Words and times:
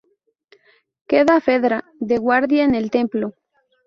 Queda 1.11 1.41
Fedra 1.45 1.85
de 1.99 2.17
guardia 2.17 2.63
en 2.63 2.73
el 2.73 2.89
templo. 2.89 3.35